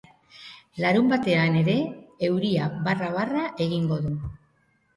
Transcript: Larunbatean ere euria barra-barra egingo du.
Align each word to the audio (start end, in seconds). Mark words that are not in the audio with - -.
Larunbatean 0.85 1.59
ere 1.59 1.75
euria 2.31 2.73
barra-barra 2.89 3.47
egingo 3.69 4.03
du. 4.09 4.19